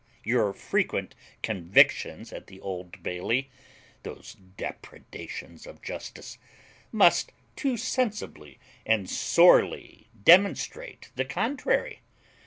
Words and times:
Your 0.23 0.51
frequent 0.51 1.13
convictions 1.43 2.33
at 2.33 2.47
the 2.47 2.59
Old 2.59 3.03
Bailey, 3.03 3.51
those 4.01 4.35
depredations 4.57 5.67
of 5.67 5.83
justice, 5.83 6.39
must 6.91 7.31
too 7.55 7.77
sensibly 7.77 8.57
and 8.83 9.07
sorely 9.07 10.07
demonstrate 10.25 11.11
the 11.17 11.25
contrary. 11.25 11.99